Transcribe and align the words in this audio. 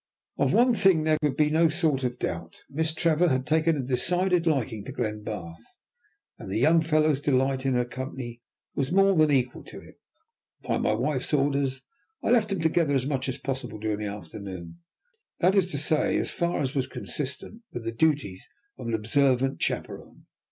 Of 0.39 0.51
one 0.51 0.73
thing 0.73 1.03
there 1.03 1.19
could 1.21 1.37
be 1.37 1.51
no 1.51 1.67
sort 1.69 2.03
of 2.03 2.17
doubt. 2.17 2.63
Miss 2.71 2.91
Trevor 2.91 3.27
had 3.29 3.45
taken 3.45 3.77
a 3.77 3.81
decided 3.85 4.47
liking 4.47 4.83
to 4.85 4.91
Glenbarth, 4.91 5.61
and 6.39 6.49
the 6.49 6.57
young 6.57 6.81
fellow's 6.81 7.21
delight 7.21 7.67
in 7.67 7.75
her 7.75 7.85
company 7.85 8.41
was 8.73 8.91
more 8.91 9.15
than 9.15 9.29
equal 9.29 9.63
to 9.65 9.79
it. 9.79 9.99
By 10.63 10.79
my 10.79 10.93
wife's 10.93 11.35
orders 11.35 11.85
I 12.23 12.29
left 12.31 12.49
them 12.49 12.61
together 12.61 12.95
as 12.95 13.05
much 13.05 13.29
as 13.29 13.37
possible 13.37 13.77
during 13.77 13.99
the 13.99 14.11
afternoon, 14.11 14.79
that 15.39 15.53
is 15.53 15.67
to 15.67 15.77
say 15.77 16.17
as 16.17 16.31
far 16.31 16.59
as 16.61 16.73
was 16.73 16.87
consistent 16.87 17.61
with 17.71 17.83
the 17.83 17.91
duties 17.91 18.49
of 18.79 18.87
an 18.87 18.95
observant 18.95 19.61
chaperon. 19.61 20.25